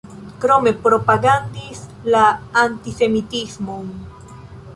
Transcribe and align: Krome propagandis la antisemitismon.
Krome 0.43 0.71
propagandis 0.87 1.83
la 2.15 2.23
antisemitismon. 2.65 3.95